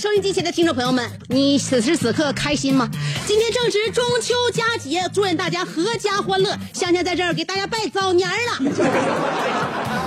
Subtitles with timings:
[0.00, 2.88] 收音机前的听众朋友们，你此时此刻开心吗？
[3.26, 6.56] 今天正值中秋佳节，祝愿大家阖家欢乐。
[6.72, 8.72] 香香在这儿给大家拜早年儿了。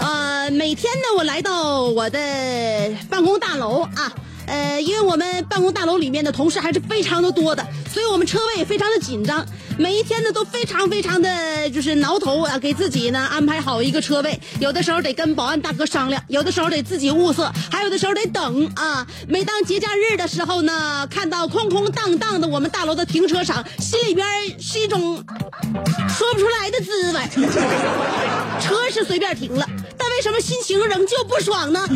[0.02, 2.18] 呃，每天呢，我来到我的
[3.08, 4.12] 办公大楼啊，
[4.48, 9.46] 呃，因为我们办公大楼里面的同事还是非常的多的，所以我们车位也非常的紧张。
[9.78, 14.40] 每一天呢，都非常非常的就是挠头啊，给自己呢安排好一个车位。
[14.60, 19.06] 有的时候得跟保安大哥商量，有的时候得自己物色，还有的时候得等啊。
[19.28, 24.28] 每当节假日的时候呢，看到空空荡荡的我们大楼的停车场，心里边
[24.60, 25.16] 是一种
[26.10, 27.22] 说不出来的滋味。
[28.62, 31.88] 车是随便停了，但为什么心情仍旧不爽呢？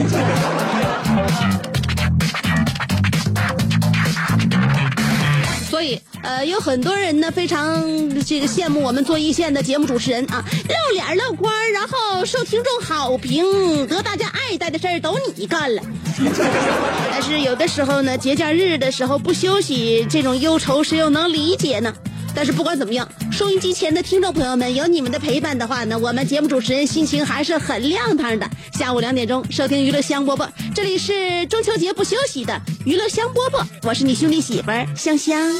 [5.77, 7.79] 所以，呃，有很多人呢非常
[8.25, 15.81] 这个羡慕我们做一线的节目主持人啊，露脸露光，然后受听众好评，得大家爱戴的事儿都你干了。
[17.11, 21.93] 但是有的时候呢，节假日的时候不休息，这种忧愁谁又能理解呢？
[22.37, 28.47] 但是不管怎么样，收音机前的听众朋友们，有你们的陪伴的话呢，我们节目主持人心情还是很亮堂的。
[28.73, 35.51] 下午两点钟收听娱乐香饽饽，这里是中秋节不休息的娱乐香饽饽，我是你兄弟媳妇儿香香。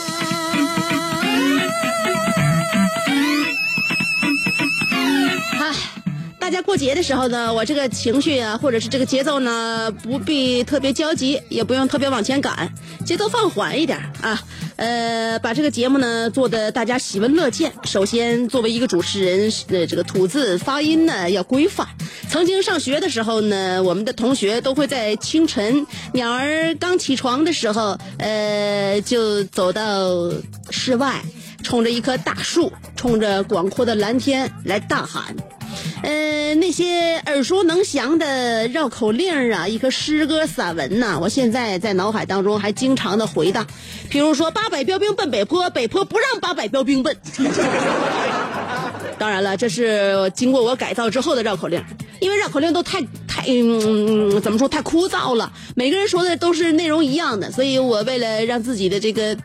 [6.39, 12.71] 大家过节的时候呢，我这个情绪啊，或者是这个节奏呢，不必特别焦急，也不用特别往前赶，
[13.03, 14.41] 节奏放缓一点啊。
[14.77, 17.73] 呃，把这个节目呢做的大家喜闻乐见。
[17.83, 21.87] 首先，作为一个主持人，呃，这个吐字发音呢要规范。
[22.29, 30.31] 曾经上学的时候呢，我们的同学都会在清晨鸟儿刚起床的时候，呃，就走到
[30.69, 31.21] 室外，
[31.63, 35.35] 冲着一棵大树，冲着广阔的蓝天来大喊。
[36.03, 43.65] 呃，那些耳熟能详的绕口令啊，一个诗歌散文呐、我现在在脑海当中还经常的回荡。
[44.09, 47.15] 比如说，八百标兵奔北坡，北坡不让八百标兵奔。
[49.19, 51.83] 当然了，这是经过我改造之后的绕口令，
[52.19, 59.35] 因为绕口令都太太嗯怎么说太枯燥了，每个人说的都是内容一样的，所以我为了让自己的这个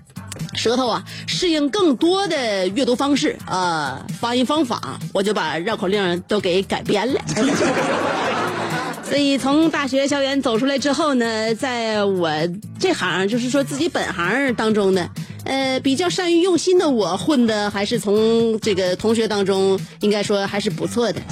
[0.54, 7.20] 舌头啊适应更多的阅读方式啊、发音方法，我就把绕口令都给改编了。
[9.04, 12.31] 所以从大学校园走出来之后呢，在我
[12.78, 15.06] 这行就是说自己本行当中呢，
[15.44, 21.20] 呃，比较善于用心的我混的还是从这个同学当中，应该说还是不错的。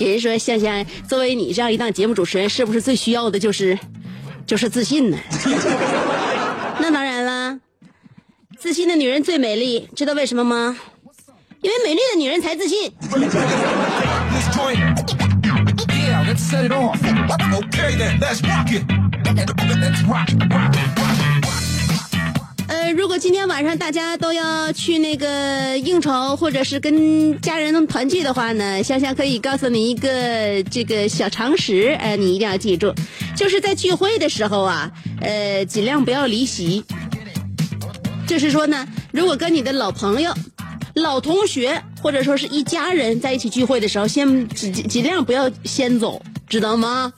[0.00, 3.78] 有人说香香，作为你这样一档节目主持人，是不是最需要的就是
[4.44, 5.16] 就是自信呢？
[8.64, 10.74] 自信的女人最美丽，知道为什么吗？
[11.60, 12.90] 因为美丽的女人才自信。
[22.68, 32.94] 呃，如果今天晚上大家都要去那个应酬，或者是跟家人团聚的话呢，香香可以告诉你一个这个小常识，呃，你一定要记住，
[33.36, 34.90] 就是在聚会的时候啊，
[35.20, 36.82] 呃，尽量不要离席。
[38.26, 40.32] 就是说呢，如果跟你的老朋友、
[40.94, 47.12] 老同学或者说是一家人在一起聚会的时候，先尽尽量不要先走，知道吗？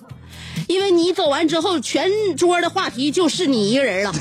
[0.66, 4.12] 因为你走完之后，全桌的话题就是你一个人了。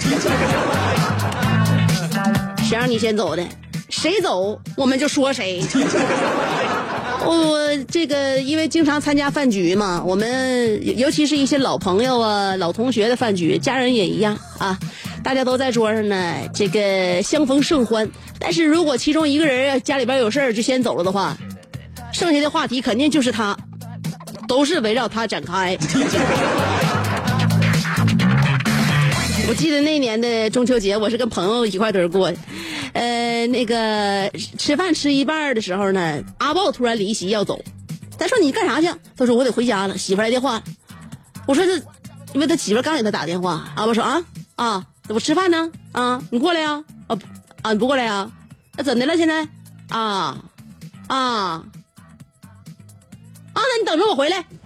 [2.60, 3.44] 谁让你先走的？
[3.90, 5.64] 谁走我们就说谁。
[7.26, 14.78] 我这个因为经常参加饭局嘛，我们尤其是一些老朋友啊、老同学的饭局，家人也一样啊，
[15.24, 18.10] 大家都在桌上呢，这个相逢甚欢。
[18.40, 21.36] 但是如果其中一个人家里边有事儿就先走了的话，
[22.14, 23.58] 剩下的话题肯定就是他，
[24.48, 25.78] 都是围绕他展开。
[29.48, 32.38] 我记得那年的中秋节，我是跟朋友一块堆儿过的。
[33.48, 37.64] 那个吃饭吃一半的时候呢，阿豹突然离席要走。
[38.18, 38.88] 他说：“你干啥去？”
[39.18, 40.62] 他说：“我得回家了，媳妇来电话。”
[41.46, 41.76] 我说：“这，
[42.34, 44.24] 因为他媳妇刚给他打电话。”阿豹说：“啊
[44.56, 45.70] 啊，我吃饭呢。
[45.92, 46.82] 啊，你过来呀？
[47.08, 47.18] 啊
[47.62, 48.32] 啊，你不过来呀？
[48.78, 49.18] 那怎的了？
[49.18, 49.46] 现在？
[49.90, 50.38] 啊
[51.08, 51.66] 啊啊，
[53.54, 54.46] 那你等着我回来。”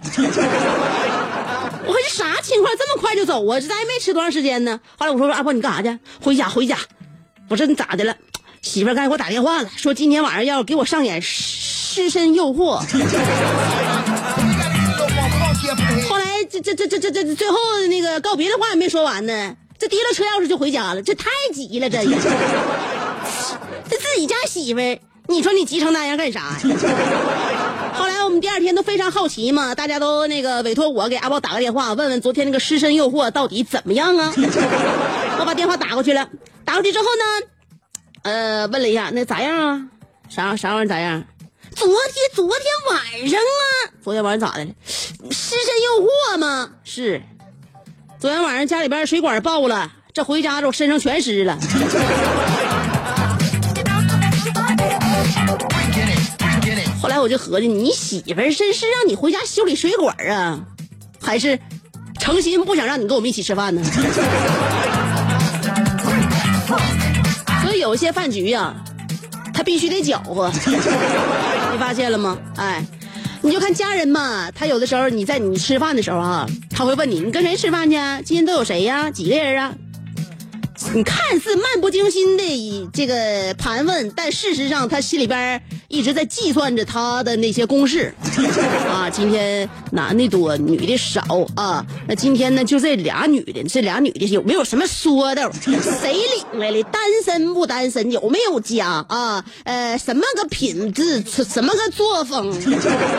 [1.82, 2.72] 我说这啥情况？
[2.78, 3.58] 这么快就走啊？
[3.58, 4.78] 这咱也没吃多长时间呢。
[4.96, 5.98] 后来我说阿豹，你干啥去？
[6.20, 6.78] 回家，回家。
[7.48, 8.16] 我说你咋的了？
[8.62, 12.78] 媳妇儿刚才给我打电话了，说今天晚上要给我上演失身诱惑。
[16.08, 17.56] 后来这这这这这这最后
[17.88, 22.16] 那个告别的话也没说完呢，这提了车钥匙就回家了，这太急了，这也。
[23.88, 26.56] 这自己家媳妇儿，你说你急成那样干啥？
[27.94, 34.32] 后来我们第二天都非常好奇嘛，大家都那个委托我给阿宝打个电话，问问昨天那个失身诱惑到底怎么样啊？
[35.40, 36.28] 我把电话打过去了，
[36.64, 37.46] 打过去之后呢，
[38.22, 39.82] 呃，问了一下那咋样啊？
[40.28, 41.24] 啥啥玩意儿咋样？
[41.74, 41.96] 昨天
[42.34, 44.70] 昨天晚上啊，昨天晚上咋的了？
[45.30, 46.70] 尸身诱惑吗？
[46.84, 47.22] 是，
[48.18, 51.58] 昨天晚上家里边水管爆了，这回家之后身上全湿了。
[57.00, 60.60] 后来我就合计，你媳妇儿是是让你回家修理水管啊，
[61.20, 61.58] 还是
[62.18, 63.80] 诚心不想让你跟我们一起吃饭呢？
[67.90, 68.72] 有些饭局呀、
[69.52, 70.48] 他必须得搅和，
[71.72, 72.38] 你发现了吗？
[72.56, 72.84] 哎，
[73.42, 77.96] 你就看家人嘛，他有的时候你在你吃饭的时候啊，他会问你，你跟谁吃饭去？
[78.24, 79.10] 今天都有谁呀？
[79.10, 79.74] 几个人啊？
[80.94, 85.60] 你看似漫不经心的这个盘问，但事实上他心里边
[85.90, 88.14] 一直在计算着他的那些公式
[88.88, 89.10] 啊。
[89.10, 91.20] 今天男的多，女的少
[91.56, 91.84] 啊。
[92.06, 95.50] 那今天呢，就这俩女的，这俩女的有没有什么说的？
[95.52, 96.80] 谁领来的？
[96.84, 98.08] 单身不单身？
[98.12, 99.44] 有没有家啊？
[99.64, 101.24] 呃，什么个品质？
[101.24, 102.52] 什么个作风？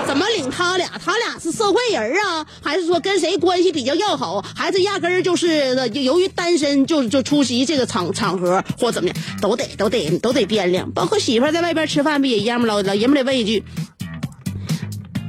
[0.08, 0.90] 怎么领他俩？
[1.04, 4.42] 他俩是社会人啊，还是说跟谁关系比较要好？
[4.56, 10.90] 还是压根儿就是由于单身就就出席这个场场合或怎么样，都得都得都得掂量。
[10.94, 13.64] 包括媳妇在外边吃饭不也一样老老爷们得问一句：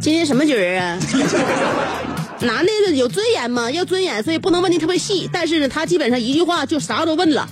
[0.00, 0.98] 今天什么局儿啊？
[2.40, 3.70] 男的有尊严吗？
[3.70, 5.30] 要尊严，所以不能问的特别细。
[5.32, 7.48] 但是呢，他基本上一句话就啥都问了。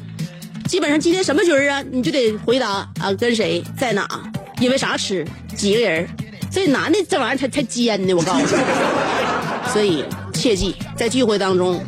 [0.67, 1.85] 基本上今天什么局儿啊？
[1.93, 4.09] 你就得回答啊，跟谁在哪，
[4.61, 5.25] 因为啥吃，
[5.55, 6.09] 几个人。
[6.51, 8.63] 所以男的这玩意儿才才尖呢，我告诉你。
[9.73, 11.81] 所以切记，在聚会当中，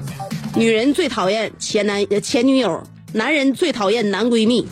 [0.55, 2.81] 女人最讨厌前男前女友，
[3.13, 4.65] 男人最讨厌男闺蜜。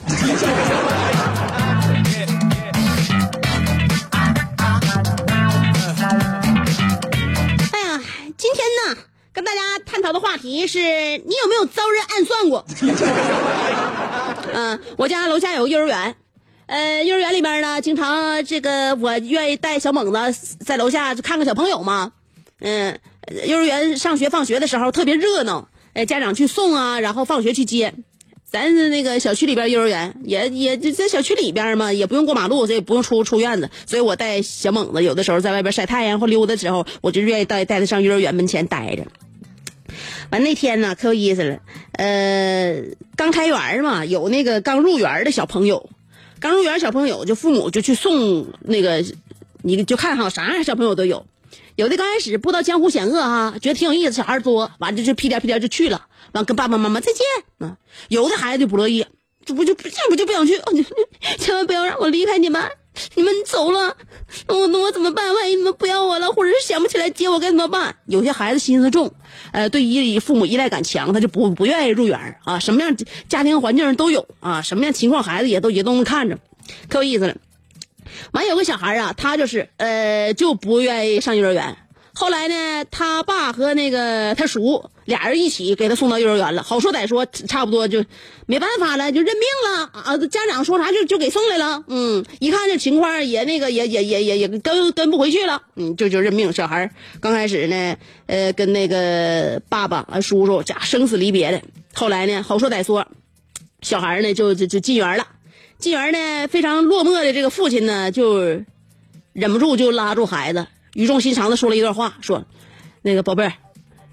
[8.52, 8.67] 今天
[8.97, 9.02] 呢，
[9.32, 12.64] 跟大家探讨的话题是你有没有遭人暗算过？
[14.52, 16.17] 嗯、我家楼下有个幼儿园，
[16.67, 22.11] 呃，幼儿园里边呢，经常这个我愿意带小猛子在楼下看看小朋友嘛。
[22.61, 22.99] 嗯，
[23.47, 27.95] 幼儿园上学放学的时候特别热闹，哎，家长去送啊，然后放学去接。
[28.50, 33.71] 咱是那个小区里边幼儿园，也也就在小区里边嘛，也不用过马路，所以不用出出院子。
[33.87, 39.07] 所以我带小猛子，有的时候在外边晒太阳或溜达时候，我就愿意带带他上幼儿园门前待着。
[40.30, 41.59] 完那天呢，可有意思了，
[41.92, 42.83] 呃，
[43.16, 45.88] 刚开园嘛，有那个刚入园的小朋友，
[46.40, 49.04] 刚入园小朋友就父母就去送那个，
[49.62, 51.25] 你就看哈，啥样小朋友都有。
[51.81, 57.25] 有的刚开始不知道江湖险恶哈，觉得挺有意思，小孩多，完了就屁颠屁颠就去了，完跟爸爸妈妈再见
[57.67, 57.79] 啊。
[58.09, 59.07] 有的孩子就不乐意，
[59.47, 60.73] 这不就这不就不想去，哦
[61.39, 62.63] 千万不要让我离开你们，
[63.15, 63.97] 你们走了，
[64.47, 65.35] 那我那我怎么办？
[65.35, 67.97] 万一你们不要我了，或者是想不起来接我该怎么办？
[68.05, 69.11] 有些孩子心思重，
[69.53, 72.59] 呃，对依父母依赖感强，他就不不愿意入园啊。
[72.59, 72.95] 什么样
[73.27, 76.39] 家庭环境都有啊，什么样情况孩子也都也都能看着，
[76.91, 77.35] 可有意思了。
[78.33, 81.76] 完有个小孩啊，他就是呃就不愿意上幼儿园。
[82.12, 86.62] 后来呢，他爸和那个他叔俩人一起给他送到幼儿园了。
[86.62, 88.05] 好说歹说，差不多就
[88.47, 90.19] 没办法了，就认命了啊！
[90.26, 91.85] 家长说啥就就给送来了。
[91.87, 95.62] 嗯，一看这情况也那个也也也也也跟跟不回去了。
[95.76, 96.52] 嗯，就就认命。
[96.52, 96.90] 小孩
[97.21, 101.62] 刚开始呢，呃，跟那个爸爸啊叔叔家生死离别的。
[101.95, 103.07] 后来呢，好说歹说，
[103.83, 105.26] 小孩呢就就就进园了。
[105.81, 108.63] 进而呢，非常落寞的这个父亲呢，就
[109.33, 112.45] 忍不住就拉住孩子，语重心长的说了一段话，说
[113.01, 113.55] ：“那个宝贝儿，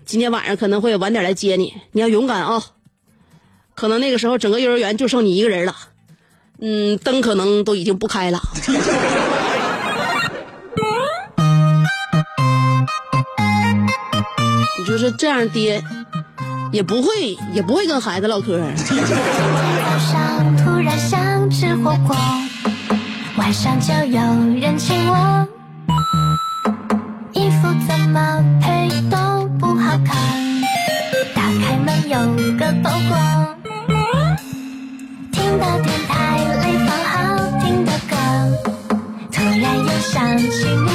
[0.05, 2.63] 今天晚上可能会晚点来接你，你要勇敢啊、
[3.75, 5.75] 可能那个时候整个幼儿园就剩你一个人了，
[6.61, 8.39] 嗯，灯可能都已经不开了。
[14.79, 15.83] ”你就是这样爹，
[16.71, 18.57] 也不会也不会跟孩子唠嗑。
[21.87, 22.17] 火锅，
[23.37, 24.19] 晚上就有
[24.59, 25.47] 人请我。
[27.31, 30.17] 衣服怎么配都不好看，
[31.33, 32.19] 打开门有
[32.57, 33.17] 个包裹。
[35.31, 37.15] 听到电台里放好
[37.61, 38.17] 听的歌，
[39.31, 40.91] 突然又想起你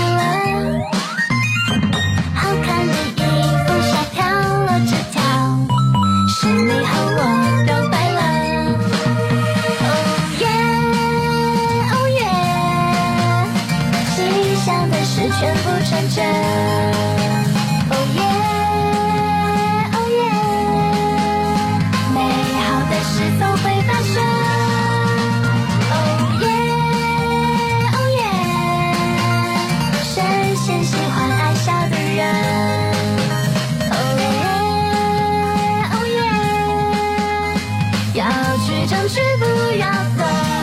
[38.14, 38.26] 要
[38.66, 39.87] 去争取，不要
[40.19, 40.62] 走。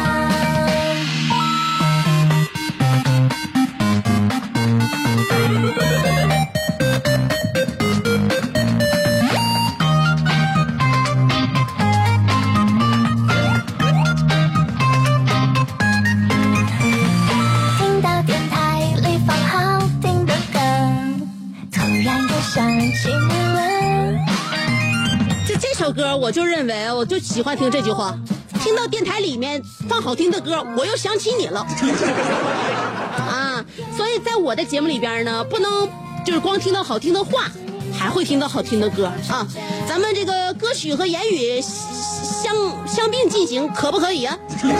[27.40, 28.14] 喜欢听这句话。
[28.62, 31.66] 听到电台里面放好听的歌，我又想起你了。
[33.16, 33.64] 啊，
[33.96, 35.88] 所以在我的节目里边呢，不能
[36.26, 37.50] 就是光听到好听的话，
[37.98, 39.48] 还会听到好听的歌啊。
[39.88, 42.54] 咱们这个歌曲和言语相
[42.86, 44.38] 相并进行，可不可以啊？
[44.62, 44.74] 美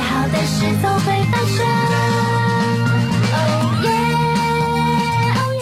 [0.00, 1.66] 好的事总会发生。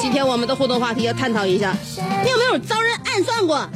[0.00, 1.74] 今天我们的互动话题要探讨一下，
[2.22, 3.68] 你有没有遭人暗算过？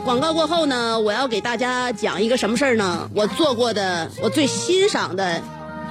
[0.00, 3.08] 广告过后呢，我要给大家讲一个什么事儿呢？
[3.14, 5.40] 我坐过的，我最欣赏的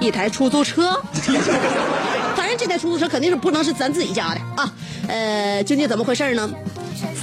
[0.00, 1.00] 一台出租车。
[2.36, 4.72] 反正，这台出租车肯定是不能是咱自己家的啊。
[5.08, 6.50] 呃，究竟怎么回事呢？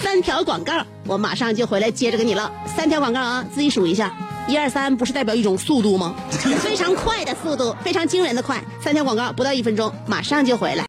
[0.02, 2.50] 三条广告，我马上就回来接着给你唠。
[2.66, 4.14] 三条广告啊，自己数一下，
[4.48, 6.16] 一二三，不是代表一种速度吗？
[6.62, 8.64] 非常快的速度，非常惊人的快。
[8.84, 10.89] 三条广告不到一分钟，马上就回来。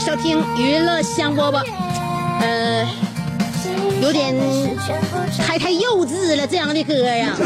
[0.00, 1.62] 收听娱乐香饽饽。
[2.40, 2.88] 呃，
[4.00, 4.34] 有点
[5.46, 7.36] 太太幼稚了，这样的歌呀。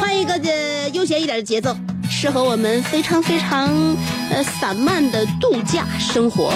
[0.00, 1.76] 换一个呃悠闲一点的节奏，
[2.08, 3.68] 适合我们非常非常
[4.30, 6.50] 呃散漫的度假生活。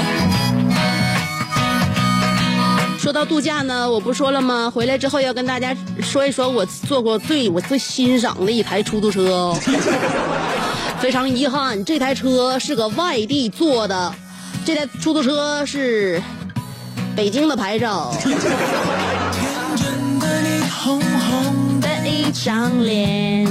[2.99, 4.73] 说到度假呢，我不说了吗？
[4.75, 9.59] 回来之后要跟大家说一说我坐过最我最欣赏的一台出租车哦。
[11.01, 14.13] 非常遗憾，这台车是个外地做的，
[14.69, 16.21] 这台出租车是
[17.17, 18.13] 北京的牌照。
[21.81, 23.49] 的一张脸，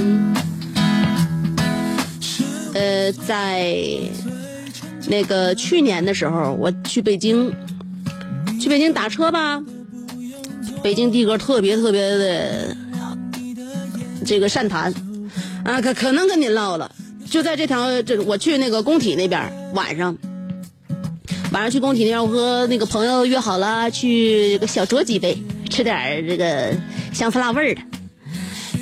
[2.72, 3.74] 呃，在
[5.08, 7.52] 那个去年的时候，我去北京，
[8.60, 9.60] 去北京打车吧，
[10.84, 12.76] 北京的哥特别特别的
[14.24, 14.94] 这个善谈，
[15.64, 16.88] 啊，可可能跟您唠了。
[17.28, 20.16] 就在这条，这我去那个工体那边，晚上，
[21.50, 26.76] 晚上去工体那边，我和那个朋友约好了去小酌几杯，吃点这个
[27.12, 27.80] 香酸辣味儿的。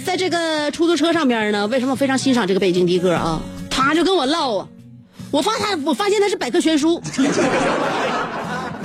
[0.04, 3.40] 在这个出租车上边呢，为什么我非常欣赏这个北京的哥啊？
[3.70, 4.68] 他就跟我唠啊，
[5.30, 7.00] 我发他，我发现他是百科全书。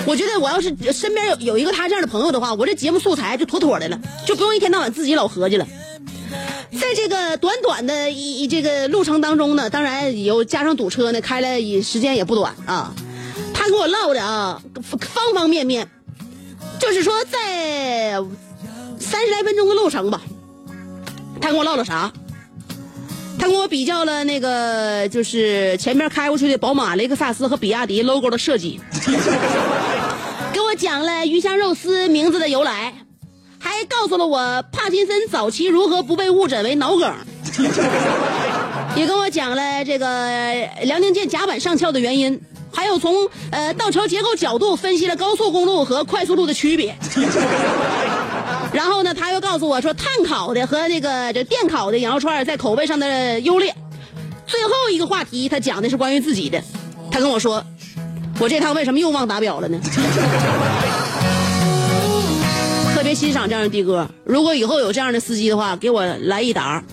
[0.06, 5.68] 我觉得我要是身边有有一个他这样的朋友的话，我这节目素材就妥妥的了，就不用一天到晚自己老合计了。
[6.80, 12.94] 在这个短短的一一这个路程当中呢，当然有加上堵车呢，开了也时间也不短啊。
[13.62, 15.88] 他跟我唠的啊，方方面面，
[16.80, 18.16] 就是说在
[19.00, 20.20] 三十来分钟的路程吧，
[21.40, 22.12] 他跟我唠了啥？
[23.38, 28.80] 他跟我比较了那个就是前面开过去的宝马、雷克萨斯和比亚迪 logo 的设计，
[30.52, 32.96] 给我讲了鱼香肉丝名字的由来。
[33.60, 37.14] 还告诉了我帕金森早期如何不被误诊为脑梗，
[38.98, 40.08] 也跟我讲了这个
[40.86, 42.42] 辽宁舰甲板上翘的原因，
[42.74, 43.14] 还有从
[43.52, 46.96] 呃道桥结构角度分析了高速公路和快速路的区别。
[48.74, 53.76] 然后呢，他又告诉我说，碳烤的和那个这电烤的羊肉串在口味上的优劣。
[54.48, 56.62] 最后一个话题，他讲的是关于自己的。
[57.12, 57.64] 他跟我说，
[58.40, 59.78] 我这趟为什么又忘打表了呢？
[62.96, 66.82] 特别欣赏这样的的哥，如果以后有这样的司机的话，给我来一打。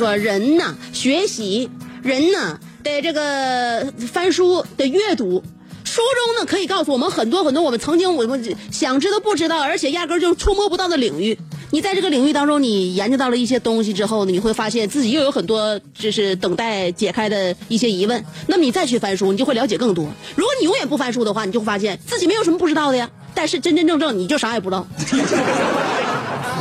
[0.00, 1.68] 说，人呐，学习，
[2.02, 5.42] 人呐，得这个翻书，得阅读。
[5.84, 11.36] 书中呢，可以告诉我们很多很多我们曾经我们想知道不知道，而且压根就触摸不到的领域。
[11.70, 18.24] 你在这个领域当中，你研究到了一些东西之后呢，你会发现自己又有很多就是等待解开的一些疑问。
[18.46, 20.06] 那么你再去翻书，你就会了解更多。
[20.34, 23.10] 如果你永远不翻书的话，你就会发现自己没有什么不知道的呀。
[23.34, 24.86] 但是真真正正你就啥也不知道。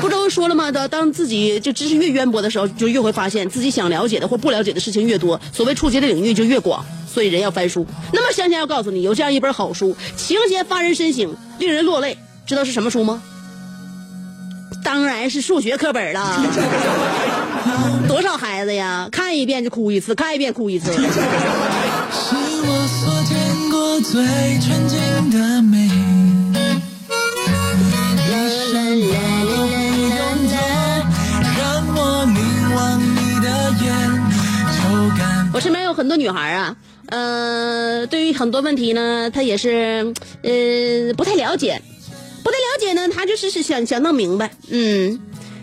[0.02, 0.72] 不都说了吗？
[0.72, 6.86] 当当自己就知识越渊博的时候，就越会发现自己想了解的或不了解的事情越多，所谓触及的领域就越广。
[7.12, 7.86] 所以人要翻书。
[8.14, 12.18] 那么香香要告诉你，有这样一本好书，情节发人深省，令人落泪。
[12.46, 13.22] 知道是什么书吗？
[14.84, 16.42] 当然是数学课本了。
[18.08, 20.94] 多少孩子呀，看一遍就哭一次，看一遍哭一次。
[20.94, 24.24] 是我所见过最
[24.60, 25.89] 纯净的美。
[36.10, 36.76] 多女孩啊，
[37.06, 40.14] 呃，对于很多问题呢，她也是
[40.44, 41.82] 呃不太了解，
[42.44, 45.22] 不太了解呢，她就是是想想弄明白，嗯，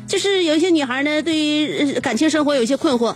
[0.08, 3.14] 就是有一些女孩呢，对于感情生活有一些困惑，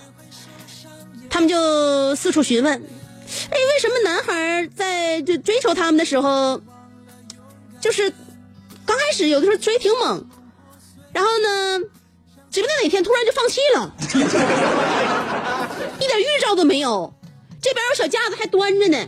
[1.30, 6.60] 她们就四处询问，哎，为什么男孩在就追求他们的时候，
[7.80, 8.12] 就是
[8.84, 10.26] 刚开始有的时候追挺猛，
[11.12, 11.78] 然后呢，
[12.50, 13.94] 指不定哪天突然就放弃了。
[16.00, 17.12] 一点预兆都没有，
[17.60, 18.98] 这边有小架子还端着呢。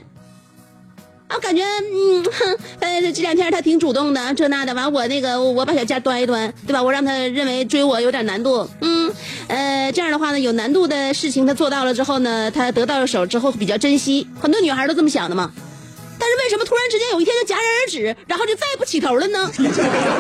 [1.29, 4.75] 啊，感觉嗯，哼，呃，这两天他挺主动的，这那的。
[4.75, 6.83] 完，我那个我把小架端一端，对吧？
[6.83, 9.11] 我让他认为追我有点难度，嗯，
[9.49, 14.27] 呃，这样的话呢，有难度的事情他做到了之后呢，他得到了手之后比较珍惜。
[14.39, 15.51] 很多女孩都这么想的嘛。
[16.19, 19.51] 但是为什么突然之间有一天就戛然而止，然后就再也不起头了呢？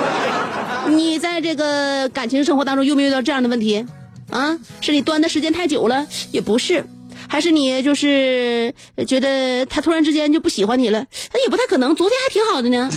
[0.88, 3.86] 你在这个感情生活当中有没有遇到这样的问题？
[4.30, 6.84] 啊，是你端的时间太久了，也不是，
[7.32, 8.74] 还是你就是
[9.08, 11.06] 觉得他突然之间就不喜欢你了？
[11.32, 12.90] 那也不太可能，昨天还挺好的呢。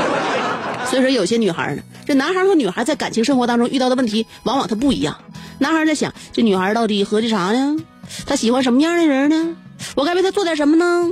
[0.88, 5.18] 所以说，有些女孩呢，这男孩和女孩在感情生活当中遇到的问题，往往他不一样。
[5.58, 7.76] 男孩在想，这女孩到底合计啥呢？
[8.24, 9.54] 他喜欢什么样的人呢？
[9.94, 11.10] 我该为他做点什么呢？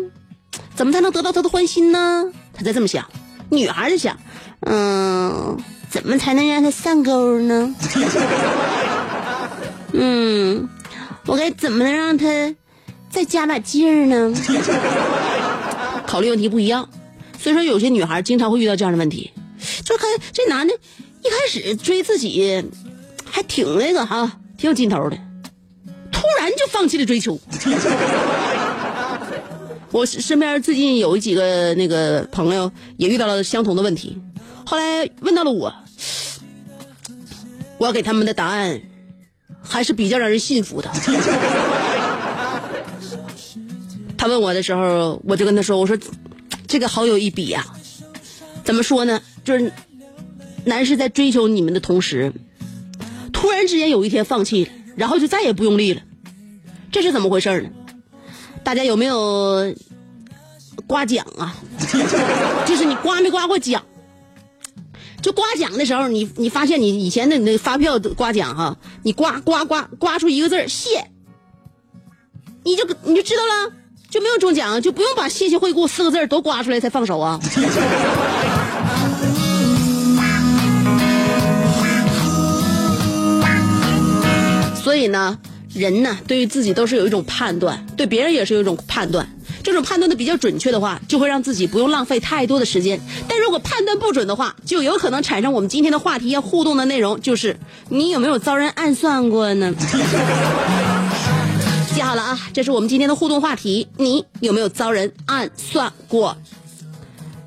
[0.74, 2.24] 怎么才能得到他的欢心呢？
[2.54, 3.04] 他在这么想。
[3.50, 4.16] 女孩在想，
[4.60, 5.58] 嗯，
[5.90, 7.74] 怎么才能让他上钩呢？
[9.96, 10.68] 嗯，
[11.26, 12.54] 我该怎么能让他
[13.10, 14.34] 再加把劲儿呢？
[16.06, 16.88] 考虑问题不一样，
[17.38, 19.30] 所以说有些女孩经常会遇到这样的问题，
[19.84, 22.64] 就看这男的一开始追自己
[23.24, 25.16] 还挺那个哈，挺有劲头的，
[26.12, 27.38] 突然就放弃了追求。
[29.90, 34.20] 我身边最近有几个那个朋友也遇到了相同的问题，
[34.66, 35.72] 后来问到了我，
[37.78, 38.80] 我给他们的答案
[39.66, 40.90] 还是比较让人信服的。
[44.16, 45.98] 他问我的时候，我就跟他说：“我说
[46.66, 47.64] 这个好有一比呀、
[48.62, 49.20] 怎么说呢？
[49.44, 49.72] 就是
[50.64, 52.32] 男士在追求你们的同时，
[53.32, 56.00] 突然之间有一天放弃了，然后就再也不用力了，
[56.90, 57.68] 这是怎么回事呢？
[58.62, 59.74] 大家有没有
[60.86, 61.54] 刮奖啊？
[62.64, 63.84] 就是你刮没刮过奖？
[65.24, 71.06] 就刮奖的时候，你你发现你以前的你那发票刮奖哈，你刮刮刮刮出一个字谢，
[72.62, 73.72] 你就你就知道了，
[74.10, 77.40] 就没有中奖，就不用把谢谢惠顾四个字都刮出来才放手啊。
[84.82, 85.38] 所以呢，
[85.72, 89.26] 人呢对于自己都是有一种判断，对别人也是有一种判断。
[89.64, 93.00] 这种判断的比较准确的话，就会让自己不用浪费太多的时间。
[93.26, 99.74] 但如果判断不准的话，就有可能产生我们今天的话题要互动的内容，就是你有没有遭人暗算过呢？
[101.94, 106.36] 记好了啊，这是我们今天的互动话题，你有没有遭人暗算过？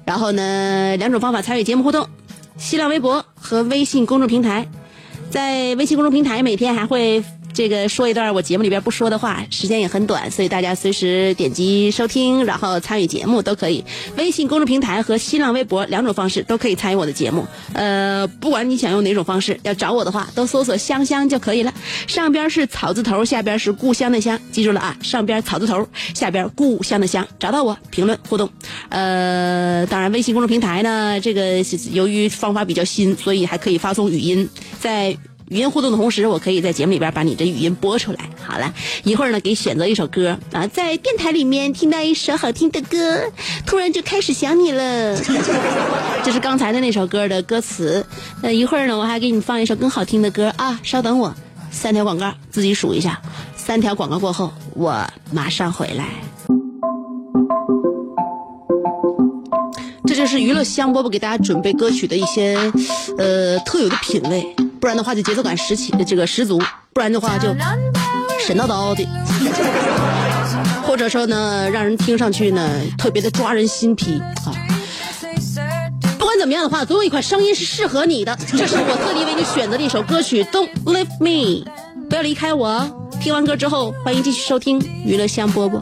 [0.04, 2.08] 然后呢，两种方法参与节目互动：
[2.58, 4.68] 新浪微博和微信公众平台。
[5.30, 7.24] 在微信公众平台每天还会
[7.58, 13.84] 这个说一段我节目里边不说的话，时间也很短，所以大家随时点击收听，然后参与节目都可以。
[14.16, 17.48] 微信公众平台和新浪微博两种方式都可以参与我的节目。
[17.74, 21.74] 呃，不管你想用哪种方式，要找我的话，都搜索“香香”就可以了。
[22.06, 24.96] 上边是草字头，下边是故乡的乡，记住了啊！
[25.02, 28.48] 上边草字头，下边故乡的乡，找到我评论互动。
[28.90, 34.48] 呃，当然微信公众平台呢，这个由于方法比较新，所以还可以发送语音，
[34.80, 35.18] 在
[35.50, 38.20] 语音互动的同时，我可以在节目里边把你的语音播出来。
[38.44, 43.22] 好了，一会儿呢，给选择一首歌啊，在电台里面听到一首好听的歌，
[43.66, 45.18] 突然就开始想你了。
[46.24, 48.06] 这是刚才的那首歌的歌词。
[48.42, 51.34] 呃，一会儿呢，我还给你放一首更好听的歌啊，稍等我，
[51.72, 53.22] 三条广告自己数一下。
[53.56, 56.10] 三条广告过后，我马上回来。
[60.06, 62.58] 这就是娱乐香饽饽给大家准备歌曲的一些，
[63.18, 64.56] 呃，特有的品味，
[64.88, 66.58] 不然的话就节奏感十起，这个十足，
[66.94, 67.54] 不然的话就
[68.40, 69.06] 神叨叨的，
[70.88, 74.56] 或者说呢，让人听上去呢特别的抓人心脾啊。
[76.18, 81.66] 不管怎么样的话，总有一款声音是适合你的，这是我特地为你选择的一首歌曲《Don't Leave Me》，
[82.10, 83.10] 不要离开我。
[83.20, 85.82] 听完歌之后，欢迎继续收听娱乐香饽饽。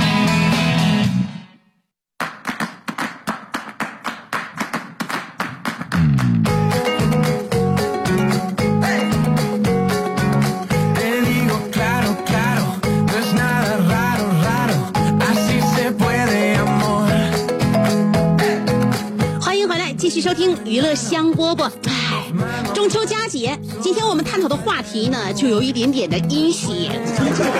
[20.13, 21.71] 继续收听娱乐香饽饽。
[21.87, 22.25] 唉，
[22.73, 27.01] 中秋佳节，今天我们探讨的话题呢，就有一点点的阴险。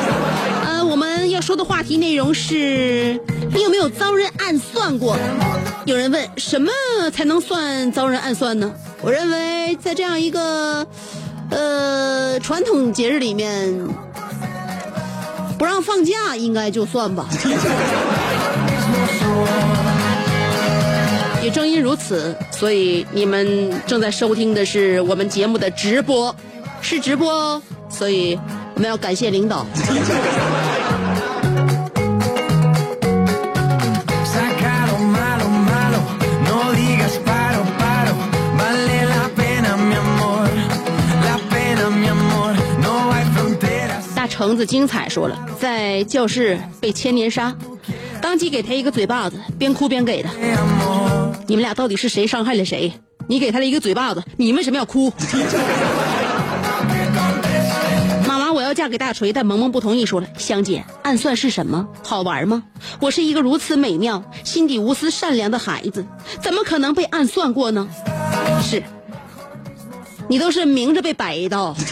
[0.68, 3.18] 呃，我们要说的话题内容是：
[3.56, 5.16] 你有没有遭人暗算过？
[5.86, 6.70] 有人问，什么
[7.14, 8.74] 才能算遭人暗算呢？
[9.02, 10.86] 我认为，在这样一个
[11.52, 13.88] 呃传统节日里面，
[15.58, 17.30] 不让放假应该就算吧。
[21.54, 26.34] 正因如此所以你们正在收听的是我们节目的直播
[26.82, 28.40] 是直播哦所以
[28.74, 29.66] 我们要感谢领导。
[44.16, 47.54] 大橙子精彩说了在教室被千年杀
[48.22, 50.30] 当即给他一个嘴巴子边哭边给的。
[51.52, 52.94] 你们俩到底是谁伤害了谁？
[53.28, 55.12] 你给他了一个嘴巴子，你为什么要哭？
[58.26, 61.90] 妈妈，我要嫁给大锤，但萌萌不同意，说了，香姐，暗算是什么？
[62.06, 62.64] 好玩吗？
[63.02, 66.06] 我是一个如此美妙、心底无私、善良的孩子，
[66.40, 67.86] 怎么可能被暗算过呢？
[68.64, 68.82] 是，
[70.30, 71.76] 你都是明着被摆一道。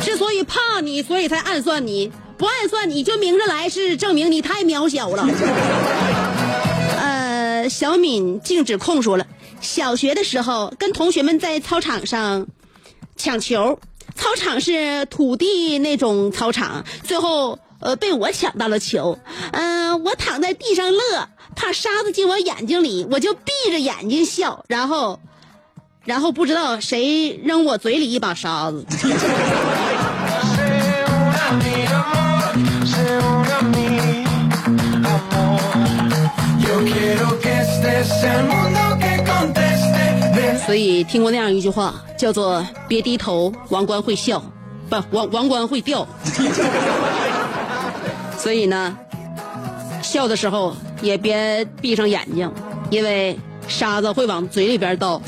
[0.00, 5.26] 之所以怕你，所以才暗算你；不暗算你就明着来，是证明你太渺小了。
[6.98, 9.26] 呃，小敏静止控说了，
[9.60, 12.46] 小学的时候跟同学们在操场上
[13.16, 13.78] 抢球，
[14.14, 19.18] 操场是土地那种操场，最后呃被我抢到了球，
[19.52, 25.18] 嗯、我躺在地上乐，怕沙子进我眼睛里，我就闭着眼睛笑，然后，
[26.04, 28.84] 然后不知道谁扔我嘴里一把沙子。
[40.64, 44.42] 所以听过那样一句话，叫做“别低头，王冠会笑，
[44.90, 46.06] 不，王王冠会掉”。
[48.36, 48.96] 所以呢，
[50.02, 52.52] 笑的时候也别闭上眼睛，
[52.90, 55.20] 因为沙子会往嘴里边倒。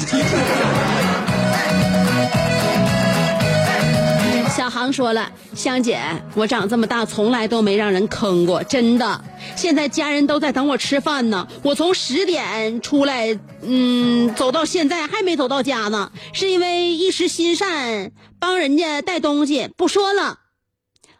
[4.92, 6.00] 说了：“香姐，
[6.34, 9.20] 我长这么大从来都没让人坑过，真的。
[9.56, 19.68] 现在家人都在等我吃饭呢，我从十点出来，嗯，走到现在还没走到家呢，是因为一时心善，帮人家带东西。
[19.76, 20.38] 不说了，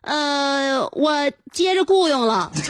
[0.03, 2.53] 呃，我接着雇佣了。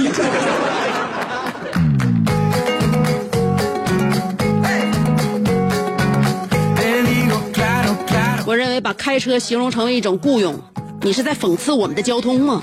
[8.46, 10.58] 我认为把开车形容成为一种雇佣，
[11.00, 12.62] 你是在讽刺我们的交通吗？”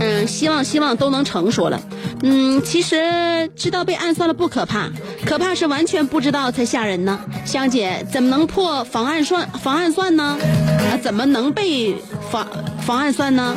[0.00, 1.50] 嗯，希望希望都能成。
[1.50, 1.80] 熟了，
[2.22, 4.88] 嗯，其实知道被暗算了不可怕，
[5.24, 7.18] 可怕是完全不知道才吓人呢。
[7.44, 10.36] 香姐怎么能破防暗算防暗算呢？
[10.42, 11.96] 啊，怎么能被
[12.30, 12.46] 防
[12.80, 13.54] 防暗算呢？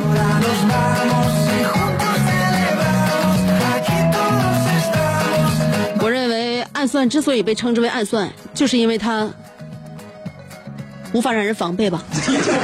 [6.82, 9.30] 暗算之所以被称之为暗算，就是因为它
[11.14, 12.02] 无法让人防备吧。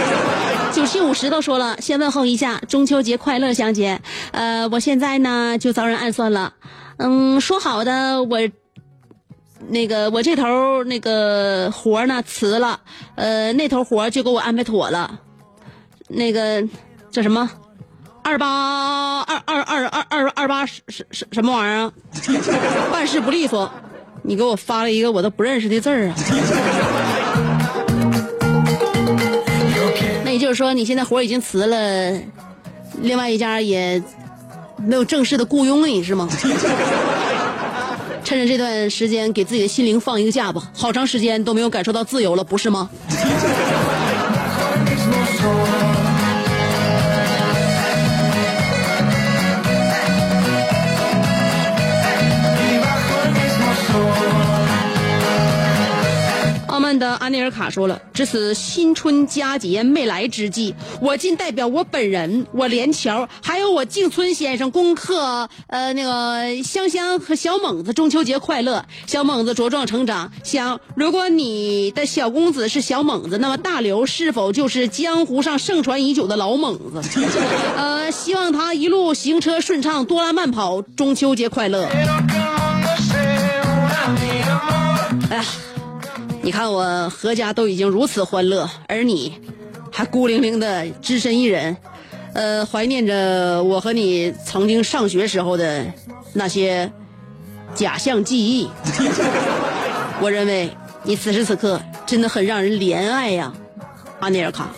[0.75, 4.01] 九七五十都说了，先问候一下，中秋节快乐，香姐。
[4.33, 6.53] 呃，我现在呢就遭人暗算了。
[6.97, 8.41] 嗯，说好的我
[9.69, 12.81] 那个我这头那个活呢辞了，
[13.15, 15.21] 呃，那头活就给我安排妥了。
[16.09, 16.61] 那个
[17.13, 17.49] 叫什么？
[18.25, 21.93] 二八二二二二二二八什什什什么玩意儿啊？
[22.93, 23.73] 办事不利索，
[24.29, 26.15] 你给我发了一个我都不认识的字儿啊！
[30.23, 32.13] 那也就是说，你现在活儿已经辞了，
[33.01, 34.03] 另外一家也
[34.77, 36.29] 没有正式的雇佣你是吗？
[38.23, 40.71] 趁着这段时间，给自己的心灵放一个假吧。
[40.75, 42.91] 好长时间都没有感受到自由了，不是吗？
[56.97, 68.85] 的安内尔卡说了：“值此新春佳节未来之际，我谨代表我本人、我连桥，还有我静村先生，恭贺呃那个香香和小猛子中秋节快乐！
[69.07, 70.31] 小猛子茁壮成长。
[70.45, 77.03] 香，如果你的小公子是小猛子，那么大刘是否就是江湖上盛传已久的老猛子？
[77.77, 81.89] 呃，希望他一路行车顺畅，多拉慢跑，中秋节快乐！
[85.31, 85.45] 哎呀。”
[86.49, 89.35] 你看我何家都已经如此欢乐，而你
[89.93, 91.77] 还孤零零的只身一人，
[92.33, 95.85] 呃，怀念着我和你曾经上学时候的
[96.33, 96.91] 那些
[97.75, 98.67] 假象记忆。
[100.23, 100.71] 我认为
[101.03, 103.53] 你此时此刻真的很让人怜爱呀，
[104.21, 104.71] 阿内尔卡。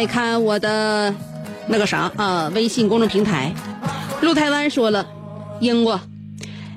[0.00, 1.14] 再看我的
[1.66, 3.54] 那个啥啊，微信公众平台，
[4.22, 5.06] 陆台湾说了，
[5.60, 6.00] 英国，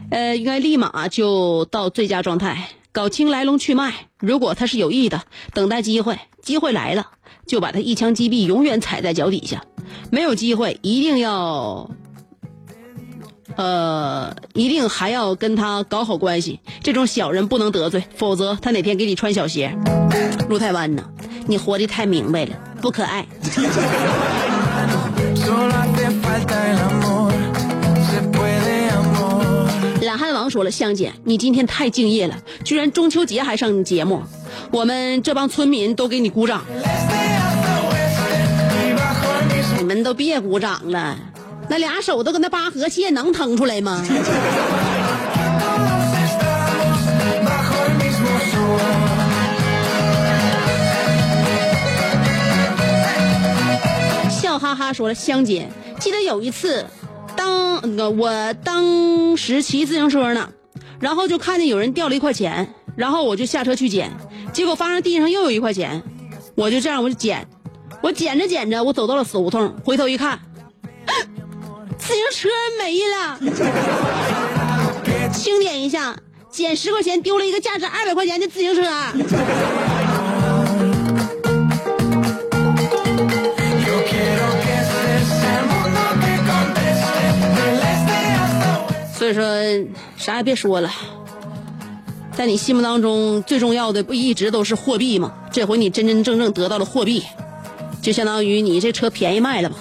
[0.09, 3.93] 呃，应该立马就到最佳状态，搞清来龙去脉。
[4.19, 5.21] 如果他是有意的，
[5.53, 7.11] 等待机会，机会来了
[7.47, 9.63] 就把他一枪击毙，永远踩在脚底下。
[10.11, 11.89] 没有机会，一定要，
[13.55, 16.59] 呃，一定还要跟他搞好关系。
[16.81, 19.75] 这种小人不能得罪，否则他哪天给你穿小鞋。
[20.49, 21.03] 陆台湾呢，
[21.47, 22.51] 你活得太明白了。
[22.81, 23.25] 不可爱。
[30.01, 34.21] 懒汉王说了：“香姐，你今天太敬业了，居然中秋节还上节目，
[34.69, 36.61] 我们这帮村民都给你鼓掌。
[39.77, 41.17] 你们都别鼓掌了，
[41.69, 44.03] 那俩手都跟那八和蟹能腾出来吗？”
[54.29, 55.67] 笑哈哈说了：“香姐，
[55.99, 56.85] 记得有一次，
[57.35, 57.81] 当
[58.17, 60.49] 我当时骑自行车呢，
[60.99, 64.11] 然后就看见有人掉了一块钱，然后我就下车去捡，
[64.51, 66.03] 结果发现地上又有一块钱，
[66.55, 67.47] 我就这样我就捡，
[68.01, 70.39] 我捡着捡着，我走到了死胡同，回头一看，
[72.05, 73.39] 自行车没了，
[75.31, 76.15] 清点一下，
[76.51, 78.83] 捡十块钱丢了一个价值二百块钱的自行车。”
[89.17, 89.45] 所以说，
[90.17, 90.91] 啥也别说了，
[92.35, 95.31] 在你心目当中最重要的不一直都是货币吗？
[95.53, 97.23] 这回你真真正正得到了货币，
[98.01, 99.75] 就相当于你这车便宜卖了吧。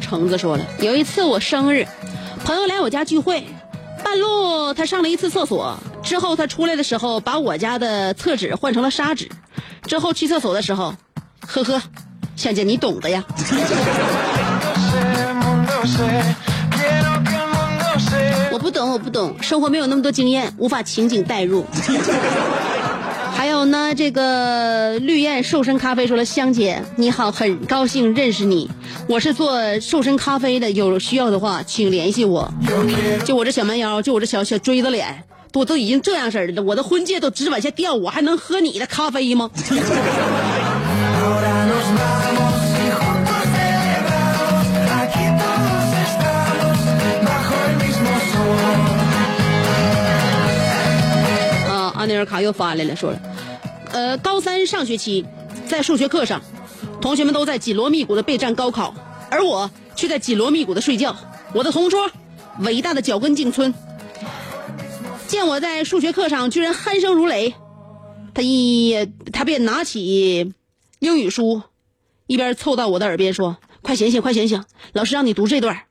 [0.00, 1.86] 橙子说了，有一次我生日，
[2.44, 3.44] 朋友来我家聚会，
[4.04, 5.78] 半路他上了一次厕所。
[6.02, 9.28] 之后他出来的时候，把我家的厕纸换成了砂纸。
[9.84, 10.94] 之后去厕所的时候，
[11.40, 11.82] 呵呵，
[12.36, 13.24] 香姐你懂的呀。
[18.50, 21.66] 我不懂，我不懂，生活没有那么多经验，无法情景代入。
[23.58, 28.70] 还有呢，这个绿燕瘦身咖啡说了，香姐你好，很高兴认识你，
[29.08, 32.48] 我是做瘦身咖啡的，有需要的话请联系我。
[33.24, 35.24] 就我这小蛮腰，就我这小小锥子脸。
[35.54, 39.50] 我都已经这样式儿了，我的婚戒都直往下掉，我还能喝你的咖啡吗？
[51.68, 53.18] 啊，阿尼尔卡又发来了，说了，
[53.92, 55.24] 呃，高三上学期，
[55.66, 56.42] 在数学课上，
[57.00, 58.94] 同学们都在紧锣密鼓的备战高考，
[59.30, 61.16] 而我却在紧锣密鼓的睡觉。
[61.54, 62.10] 我的同桌，
[62.60, 63.74] 伟大的脚跟静村。
[65.26, 67.54] 见我在数学课上居然鼾声如雷，
[68.34, 70.54] 他一他便拿起
[70.98, 71.62] 英语书，
[72.26, 74.64] 一边凑到我的耳边说：“快醒醒，快醒醒！
[74.92, 75.82] 老师让你读这段。”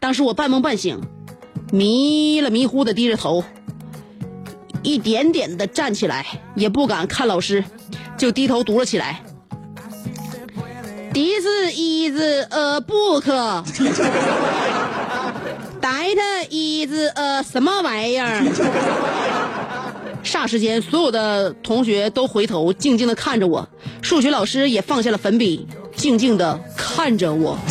[0.00, 1.00] 当时我半梦半醒，
[1.72, 3.44] 迷了迷糊的低着头，
[4.82, 7.64] 一点点的站起来，也不敢看老师，
[8.16, 9.20] 就低头读了起来。
[11.12, 13.24] This is a book.
[15.80, 16.16] That
[16.50, 18.42] is a 什么玩意儿？
[20.24, 23.68] 霎时间，所有的同学都回头，静静的看着我。
[24.00, 25.66] 数学老师也放下了粉笔，
[25.96, 27.58] 静静的看着我。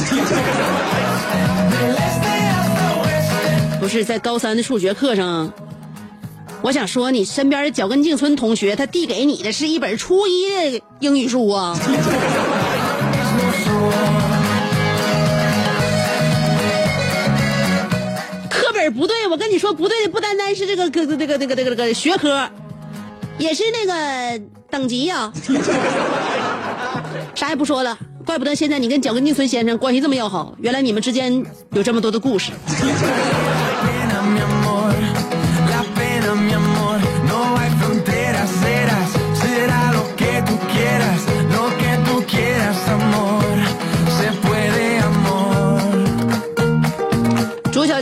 [3.79, 5.51] 不是在高三的数学课上，
[6.63, 11.75] 我想说，你身边的脚跟静村同学，他递给你的是一本初一的英语书啊。
[18.47, 22.47] 课本不对，我跟你说不对的不单单是这个这个这个这个这个这个学科，
[23.39, 25.33] 也是那个等级呀、
[27.33, 32.51] 啥也不说了，怪不得现在你跟脚跟静村先生关系这么要好，原来你们之间有这么多的故事。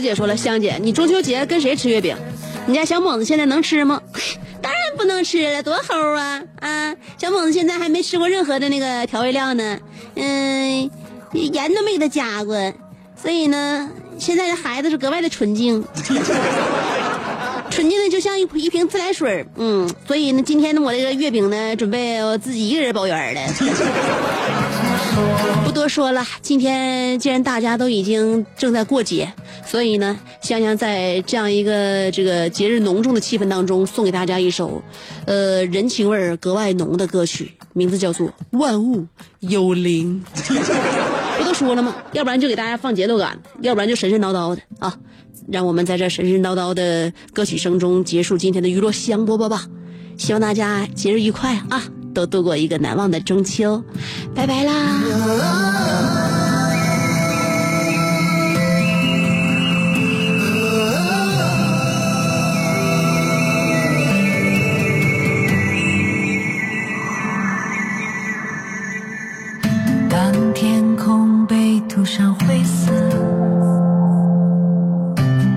[0.00, 2.16] 小姐说了，香姐，你中秋节跟谁吃月饼？
[2.64, 4.00] 你家小猛子现在能吃吗？
[4.62, 6.42] 当然不能吃了，多齁啊！
[6.60, 9.78] 啊，小猛子现在还没吃过任何的那个调味料呢，
[10.14, 10.90] 嗯，
[11.34, 12.72] 盐都没给他加过，
[13.14, 15.84] 所以呢，现在的孩子是格外的纯净，
[17.68, 23.40] 纯净的就像一一瓶自来水嗯，所以呢，今天呢，我这个月饼呢，准备我自己一个人包圆儿了。
[25.64, 29.32] 不多说了，今天既然大家都已经正在过节，
[29.66, 34.82] 所以呢，香香在这样一个这个节日浓重的气氛当中，送给大家一首，
[35.26, 39.06] 呃，人情味儿格外浓的歌曲，名字叫做《万物
[39.40, 40.22] 有灵》。
[41.38, 41.94] 不都说了吗？
[42.12, 44.94] 要不然就给大家放节奏感，要不然就神神叨叨的啊！
[45.48, 49.66] 让我们在这神神叨叨的歌曲声中结束今天的娱乐香饽饽吧。
[50.16, 51.82] 希望大家节日愉快啊，
[52.14, 53.82] 都度过一个难忘的中秋，
[54.34, 55.02] 拜拜啦！
[70.08, 72.92] 当天空被涂上灰色，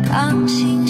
[0.08, 0.83] 当心